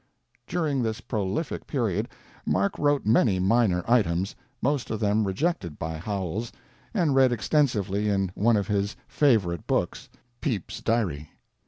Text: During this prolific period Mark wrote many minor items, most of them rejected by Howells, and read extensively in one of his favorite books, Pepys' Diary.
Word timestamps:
During 0.47 0.81
this 0.81 0.99
prolific 0.99 1.67
period 1.67 2.09
Mark 2.43 2.79
wrote 2.79 3.05
many 3.05 3.37
minor 3.37 3.83
items, 3.87 4.33
most 4.59 4.89
of 4.89 4.99
them 4.99 5.27
rejected 5.27 5.77
by 5.77 5.97
Howells, 5.99 6.51
and 6.91 7.13
read 7.13 7.31
extensively 7.31 8.09
in 8.09 8.31
one 8.33 8.57
of 8.57 8.67
his 8.67 8.95
favorite 9.07 9.67
books, 9.67 10.09
Pepys' 10.41 10.81
Diary. 10.81 11.29